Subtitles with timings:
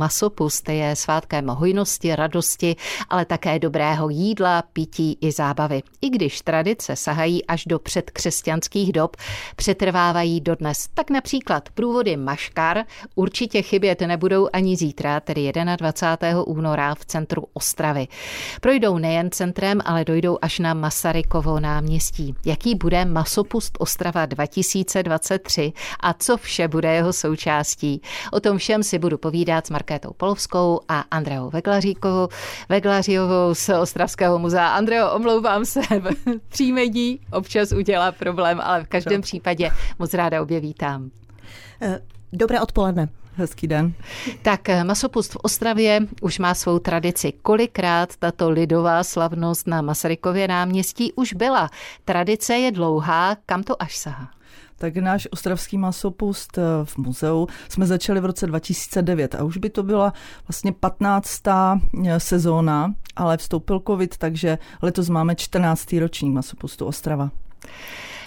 [0.00, 2.76] masopust je svátkem hojnosti, radosti,
[3.08, 5.82] ale také dobrého jídla, pití i zábavy.
[6.00, 9.16] I když tradice sahají až do předkřesťanských dob,
[9.56, 10.88] přetrvávají dodnes.
[10.94, 12.84] Tak například průvody Maškar
[13.14, 16.42] určitě chybět nebudou ani zítra, tedy 21.
[16.42, 18.08] února v centru Ostravy.
[18.60, 22.34] Projdou nejen centrem, ale dojdou až na Masarykovo náměstí.
[22.46, 28.02] Jaký bude masopust Ostrava 2023 a co vše bude jeho součástí?
[28.32, 32.28] O tom všem si budu povídat s Markétou Polovskou a Andreou Veglaříkovou,
[32.68, 34.68] Veglařiovou z Ostravského muzea.
[34.68, 35.80] Andreo, omlouvám se,
[36.48, 41.10] příjmení občas udělá problém, ale v každém případě moc ráda obě vítám.
[41.82, 42.00] Eh,
[42.32, 43.08] dobré odpoledne.
[43.34, 43.92] Hezký den.
[44.42, 47.32] Tak eh, masopust v Ostravě už má svou tradici.
[47.42, 51.70] Kolikrát tato lidová slavnost na Masarykově náměstí už byla?
[52.04, 54.30] Tradice je dlouhá, kam to až sahá?
[54.80, 59.70] Tak náš ostravský masopust eh, v muzeu jsme začali v roce 2009 a už by
[59.70, 60.12] to byla
[60.48, 61.42] vlastně 15.
[61.48, 66.00] Eh, sezóna, ale vstoupil covid, takže letos máme 14.
[66.00, 67.30] ročník masopustu Ostrava.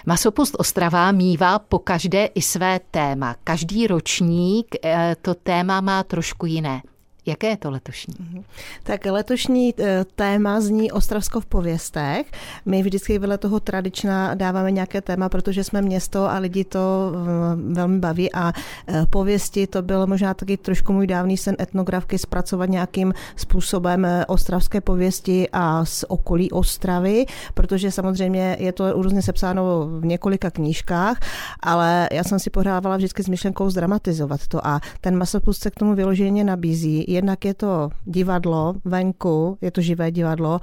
[0.06, 3.36] Masopust Ostrava mívá po každé i své téma.
[3.44, 6.82] Každý ročník eh, to téma má trošku jiné.
[7.26, 8.14] Jaké je to letošní?
[8.20, 8.44] Mhm.
[8.82, 12.26] Tak letošní eh, téma zní Ostravsko v pověstech.
[12.66, 17.74] My vždycky vedle toho tradičná dáváme nějaké téma, protože jsme město a lidi to eh,
[17.74, 18.52] velmi baví a
[18.86, 24.80] eh, pověsti to byl možná taky trošku můj dávný sen etnografky zpracovat nějakým způsobem ostravské
[24.80, 31.18] pověsti a z okolí Ostravy, protože samozřejmě je to různě sepsáno v několika knížkách,
[31.60, 35.74] ale já jsem si pohrávala vždycky s myšlenkou zdramatizovat to a ten masopust se k
[35.74, 40.60] tomu vyloženě nabízí jednak je to divadlo venku, je to živé divadlo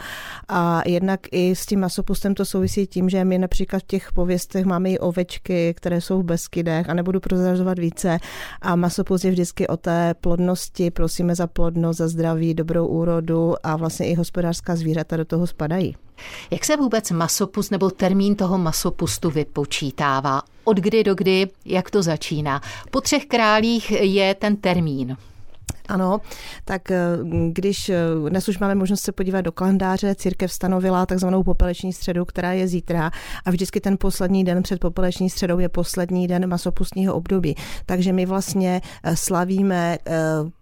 [0.47, 4.65] a jednak i s tím masopustem to souvisí tím, že my například v těch pověstech
[4.65, 8.17] máme i ovečky, které jsou v Beskydech a nebudu prozrazovat více
[8.61, 13.75] a masopust je vždycky o té plodnosti, prosíme za plodnost, za zdraví, dobrou úrodu a
[13.75, 15.95] vlastně i hospodářská zvířata do toho spadají.
[16.51, 20.41] Jak se vůbec masopust nebo termín toho masopustu vypočítává?
[20.63, 22.61] Od kdy do kdy, jak to začíná?
[22.91, 25.17] Po třech králích je ten termín.
[25.87, 26.21] Ano,
[26.65, 26.99] tak eh,
[27.51, 27.99] když eh,
[28.29, 32.67] dnes už máme možnost se podívat do kalendáře, církev stanovila takzvanou popeleční středu, která je
[32.67, 33.11] zítra
[33.45, 37.55] a vždycky ten poslední den před popeleční středou je poslední den masopustního období.
[37.85, 39.97] Takže my vlastně eh, slavíme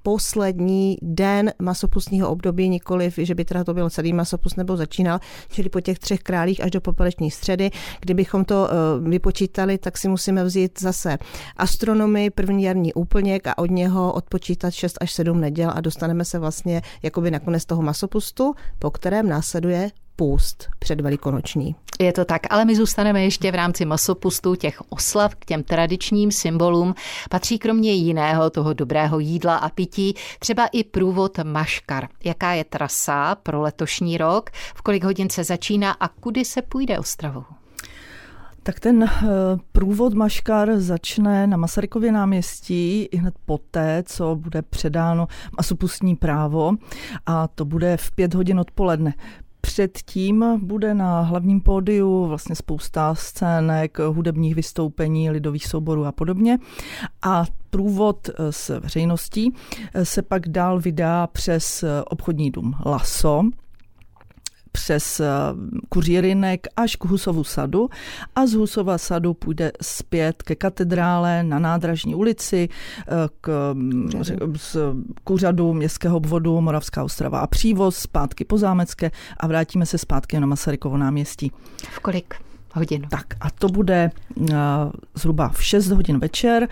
[0.03, 5.19] poslední den masopustního období, nikoliv, že by teda to byl celý masopust nebo začínal,
[5.49, 7.71] čili po těch třech králích až do popeleční středy.
[7.99, 8.69] Kdybychom to
[9.01, 11.17] vypočítali, tak si musíme vzít zase
[11.57, 16.39] astronomii, první jarní úplněk a od něho odpočítat 6 až 7 neděl a dostaneme se
[16.39, 21.75] vlastně jakoby nakonec toho masopustu, po kterém následuje půst před velikonoční.
[21.99, 26.31] Je to tak, ale my zůstaneme ještě v rámci masopustu těch oslav k těm tradičním
[26.31, 26.95] symbolům.
[27.29, 32.07] Patří kromě jiného toho dobrého jídla a pití třeba i průvod Maškar.
[32.23, 36.99] Jaká je trasa pro letošní rok, v kolik hodin se začíná a kudy se půjde
[36.99, 37.58] Ostravou?
[38.69, 39.27] Tak ten eh,
[39.71, 46.71] průvod Maškar začne na Masarykově náměstí i hned poté, co bude předáno masopustní právo
[47.25, 49.13] a to bude v pět hodin odpoledne.
[49.61, 56.57] Předtím bude na hlavním pódiu vlastně spousta scének, hudebních vystoupení, lidových souborů a podobně.
[57.21, 59.53] A průvod eh, s veřejností
[59.93, 63.43] eh, se pak dál vydá přes obchodní dům Laso,
[64.71, 65.27] přes eh,
[65.89, 67.89] Kuřírinek až k Husovu sadu
[68.35, 72.69] a z Husova sadu půjde zpět ke katedrále na nádražní ulici
[72.99, 73.05] eh,
[73.41, 73.75] k,
[74.55, 74.77] z,
[75.23, 80.39] k úřadu městského obvodu Moravská Ostrava a přívoz zpátky po Zámecké a vrátíme se zpátky
[80.39, 81.51] na Masarykovo náměstí.
[81.91, 82.48] V kolik?
[82.73, 83.07] Hodin.
[83.09, 84.47] Tak a to bude uh,
[85.15, 86.67] zhruba v 6 hodin večer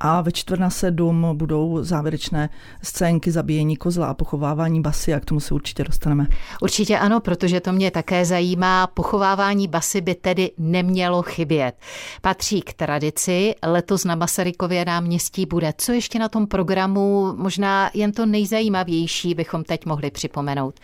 [0.00, 2.48] a ve čtvrt na sedm budou závěrečné
[2.82, 6.26] scénky zabíjení kozla a pochovávání basy a k tomu se určitě dostaneme.
[6.62, 8.86] Určitě ano, protože to mě také zajímá.
[8.86, 11.74] Pochovávání basy by tedy nemělo chybět.
[12.20, 13.54] Patří k tradici.
[13.62, 15.74] Letos na Masarykově náměstí bude.
[15.78, 17.34] Co ještě na tom programu?
[17.36, 20.74] Možná jen to nejzajímavější bychom teď mohli připomenout.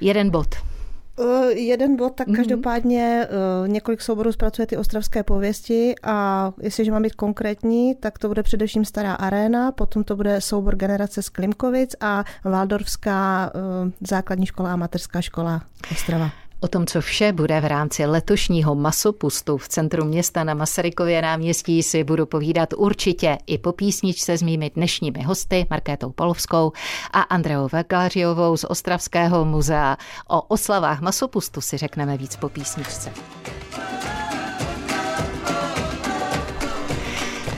[0.00, 0.71] Jeden bod.
[1.18, 2.36] Uh, jeden bod, tak mm-hmm.
[2.36, 3.28] každopádně
[3.62, 8.42] uh, několik souborů zpracuje ty ostravské pověsti a jestliže mám být konkrétní, tak to bude
[8.42, 14.72] především Stará aréna, potom to bude soubor generace z Klimkovic a Valdorfská uh, základní škola
[14.72, 15.62] a mateřská škola
[15.92, 16.30] Ostrava.
[16.64, 21.82] O tom, co vše bude v rámci letošního masopustu v centru města na Masarykově náměstí,
[21.82, 26.72] si budu povídat určitě i po písničce s mými dnešními hosty Markétou Polovskou
[27.12, 29.96] a Andreou Veglářiovou z Ostravského muzea.
[30.28, 33.12] O oslavách masopustu si řekneme víc po písničce.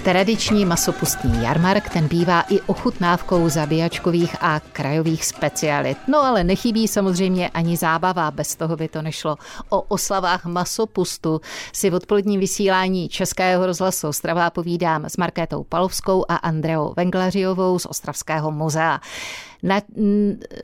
[0.05, 5.99] Tradiční masopustní jarmark ten bývá i ochutnávkou zabíjačkových a krajových specialit.
[6.09, 9.37] No ale nechybí samozřejmě ani zábava, bez toho by to nešlo.
[9.69, 11.41] O oslavách masopustu
[11.73, 17.87] si v odpoledním vysílání Českého rozhlasu Ostrava povídám s Markétou Palovskou a Andreou Venglařiovou z
[17.87, 19.01] Ostravského muzea.
[19.67, 19.81] Na,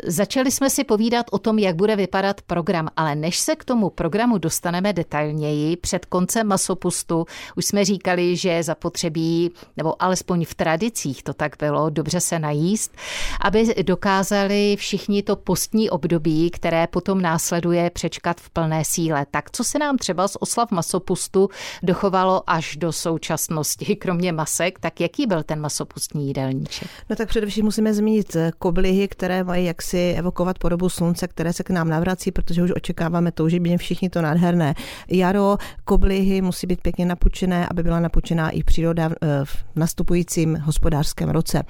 [0.06, 3.90] začali jsme si povídat o tom, jak bude vypadat program, ale než se k tomu
[3.90, 7.26] programu dostaneme detailněji, před koncem masopustu
[7.56, 12.96] už jsme říkali, že zapotřebí, nebo alespoň v tradicích to tak bylo, dobře se najíst,
[13.40, 19.26] aby dokázali všichni to postní období, které potom následuje, přečkat v plné síle.
[19.30, 21.48] Tak co se nám třeba z oslav masopustu
[21.82, 26.88] dochovalo až do současnosti, kromě masek, tak jaký byl ten masopustní jídelníček?
[27.10, 31.62] No tak především musíme zmínit kobly kolihy, které mají jaksi evokovat podobu slunce, které se
[31.62, 34.74] k nám navrací, protože už očekáváme toužebně všichni to nádherné.
[35.08, 41.30] Jaro, koblihy musí být pěkně napučené, aby byla napučená i příroda eh, v nastupujícím hospodářském
[41.30, 41.62] roce.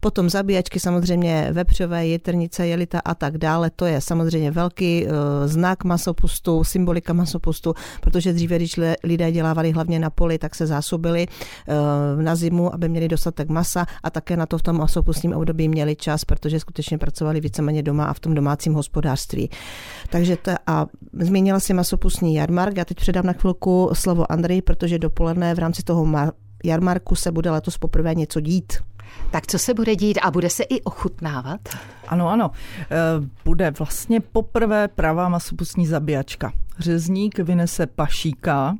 [0.00, 3.70] Potom zabíjačky samozřejmě vepřové, jitrnice, jelita a tak dále.
[3.76, 5.10] To je samozřejmě velký eh,
[5.48, 11.26] znak masopustu, symbolika masopustu, protože dříve, když lidé dělávali hlavně na poli, tak se zásobili
[11.26, 15.68] eh, na zimu, aby měli dostatek masa a také na to v tom masopustním období
[15.68, 19.50] měli čas, protože skutečně pracovali víceméně doma a v tom domácím hospodářství.
[20.10, 22.76] Takže to, a zmínila si masopustní jarmark.
[22.76, 26.06] Já teď předám na chvilku slovo Andrej, protože dopoledne v rámci toho
[26.64, 28.72] jarmarku se bude letos poprvé něco dít.
[29.30, 31.60] Tak co se bude dít a bude se i ochutnávat?
[32.08, 32.50] Ano, ano.
[32.80, 32.96] E,
[33.44, 36.52] bude vlastně poprvé pravá masopustní zabíjačka.
[36.78, 38.76] Řezník vynese pašíka,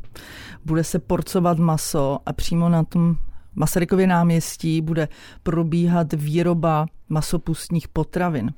[0.65, 3.17] bude se porcovat maso a přímo na tom
[3.57, 5.09] Masarykově náměstí bude
[5.43, 8.53] probíhat výroba masopustních potravin.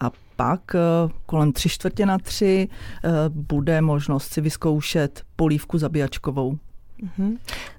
[0.00, 0.78] A pak eh,
[1.26, 6.58] kolem tři čtvrtě na tři eh, bude možnost si vyzkoušet polívku zabíjačkovou.
[7.02, 7.36] Mm-hmm.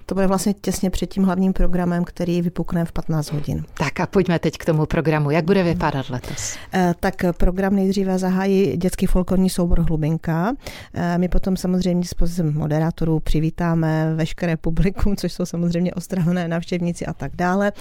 [0.09, 3.65] To bude vlastně těsně před tím hlavním programem, který vypukne v 15 hodin.
[3.73, 5.31] Tak a pojďme teď k tomu programu.
[5.31, 6.57] Jak bude vypadat letos?
[6.73, 10.53] Eh, tak program nejdříve zahájí dětský folklorní soubor Hlubinka.
[10.93, 17.13] Eh, my potom samozřejmě s moderátorů přivítáme veškeré publikum, což jsou samozřejmě ostrahané návštěvníci a
[17.13, 17.71] tak dále.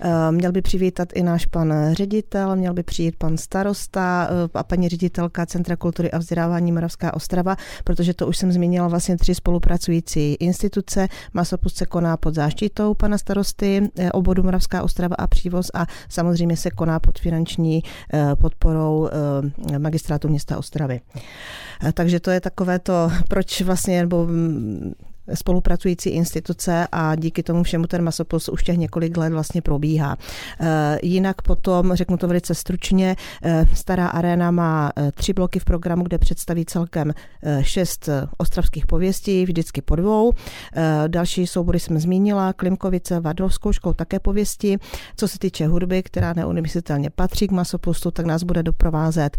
[0.00, 4.88] Eh, měl by přivítat i náš pan ředitel, měl by přijít pan starosta a paní
[4.88, 10.34] ředitelka Centra kultury a vzdělávání Moravská Ostrava, protože to už jsem zmínila vlastně tři spolupracující
[10.34, 15.86] instituce, Masopust se koná pod záštitou pana starosty eh, obodu Moravská Ostrava a Přívoz a
[16.08, 17.82] samozřejmě se koná pod finanční
[18.12, 19.08] eh, podporou
[19.72, 21.00] eh, magistrátu města Ostravy.
[21.92, 24.92] Takže to je takové to, proč vlastně, nebo mm,
[25.34, 30.16] spolupracující instituce a díky tomu všemu ten masopus už těch několik let vlastně probíhá.
[30.60, 35.64] Eh, jinak potom, řeknu to velice stručně, eh, Stará arena má eh, tři bloky v
[35.64, 37.12] programu, kde představí celkem
[37.60, 38.08] šest
[38.38, 40.32] ostravských pověstí, vždycky po dvou.
[41.06, 44.78] Další soubory jsem zmínila, Klimkovice, Vadlovskou školou také pověsti.
[45.16, 49.36] Co se týče hudby, která neunimyslitelně patří k masopustu, tak nás bude doprovázet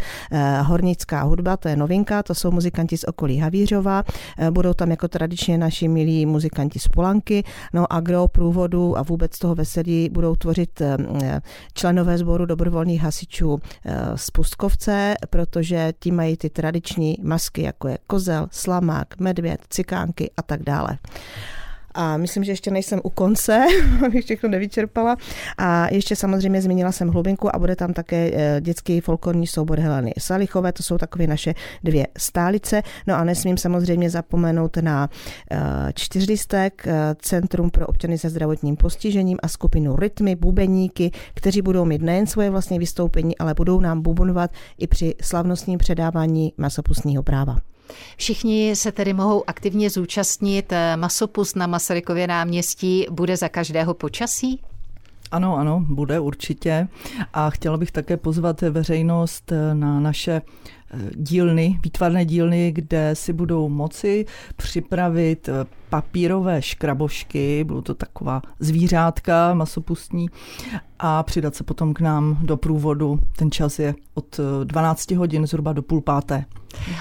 [0.62, 4.04] hornická hudba, to je novinka, to jsou muzikanti z okolí Havířova.
[4.50, 7.44] Budou tam jako tradičně naši naši milí muzikanti z Polanky.
[7.72, 11.40] No a gro průvodu a vůbec toho veselí budou tvořit eh,
[11.74, 17.98] členové sboru dobrovolných hasičů eh, z Pustkovce, protože ti mají ty tradiční masky, jako je
[18.06, 20.98] kozel, slamák, medvěd, cikánky a tak dále.
[21.94, 23.64] A myslím, že ještě nejsem u konce,
[24.06, 25.16] abych všechno nevyčerpala.
[25.58, 30.12] A ještě samozřejmě zmínila jsem hlubinku a bude tam také eh, dětský folklorní soubor Heleny
[30.18, 31.54] Salichové, to jsou takové naše
[31.84, 32.82] dvě stálice.
[33.06, 35.08] No a nesmím samozřejmě zapomenout na
[35.50, 35.58] eh,
[35.94, 42.02] čtyřlistek, eh, Centrum pro občany se zdravotním postižením a skupinu Rytmy, bubeníky, kteří budou mít
[42.02, 47.58] nejen svoje vlastní vystoupení, ale budou nám bubonovat i při slavnostním předávání masopustního práva.
[48.16, 50.72] Všichni se tedy mohou aktivně zúčastnit.
[50.96, 54.60] Masopust na Masarykově náměstí bude za každého počasí?
[55.30, 56.88] Ano, ano, bude určitě.
[57.32, 63.68] A chtěla bych také pozvat veřejnost na naše eh, dílny, výtvarné dílny, kde si budou
[63.68, 64.26] moci
[64.56, 70.30] připravit eh, papírové škrabošky, budou to taková zvířátka masopustní
[70.98, 73.18] a přidat se potom k nám do průvodu.
[73.36, 76.44] Ten čas je od 12 hodin zhruba do půl páté.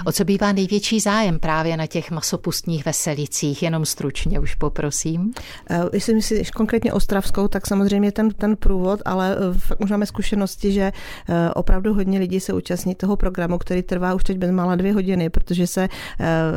[0.05, 3.63] O co bývá největší zájem právě na těch masopustních veselicích?
[3.63, 5.33] Jenom stručně už poprosím.
[5.69, 10.05] Eh, jestli myslíš konkrétně Ostravskou, tak samozřejmě ten, ten průvod, ale eh, fakt už máme
[10.05, 10.91] zkušenosti, že
[11.29, 15.29] eh, opravdu hodně lidí se účastní toho programu, který trvá už teď bezmála dvě hodiny,
[15.29, 15.87] protože se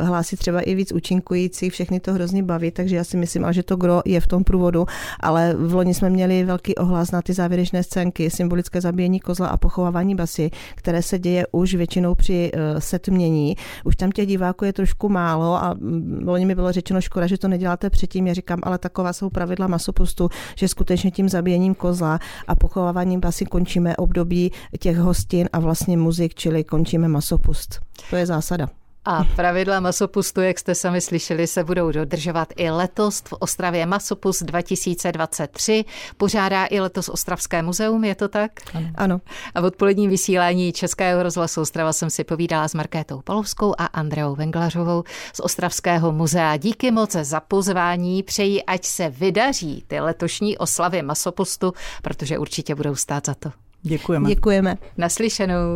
[0.01, 3.75] hlásí třeba i víc účinkující, všechny to hrozně bavit, takže já si myslím, že to
[3.75, 4.85] gro je v tom průvodu,
[5.19, 9.57] ale v loni jsme měli velký ohlas na ty závěrečné scénky, symbolické zabíjení kozla a
[9.57, 13.55] pochovávání basy, které se děje už většinou při uh, setmění.
[13.85, 17.37] Už tam těch diváků je trošku málo a mm, loni mi bylo řečeno škoda, že
[17.37, 18.27] to neděláte předtím.
[18.27, 23.45] Já říkám, ale taková jsou pravidla masopostu, že skutečně tím zabíjením kozla a pochováváním basy
[23.45, 27.79] končíme období těch hostin a vlastně muzik, čili končíme masopust.
[28.09, 28.80] To je zásada.
[29.05, 34.43] A pravidla masopustu, jak jste sami slyšeli, se budou dodržovat i letos v Ostravě Masopust
[34.43, 35.85] 2023.
[36.17, 38.51] Pořádá i letos Ostravské muzeum, je to tak?
[38.73, 38.87] Ano.
[38.95, 39.21] ano.
[39.55, 44.35] A v odpoledním vysílání Českého rozhlasu Ostrava jsem si povídala s Markétou Palovskou a Andreou
[44.35, 45.03] Venglařovou
[45.33, 46.57] z Ostravského muzea.
[46.57, 48.23] Díky moc za pozvání.
[48.23, 53.51] Přeji, ať se vydaří ty letošní oslavy Masopustu, protože určitě budou stát za to.
[53.83, 54.29] Děkujeme.
[54.29, 54.77] Děkujeme.
[54.97, 55.75] Naslyšenou.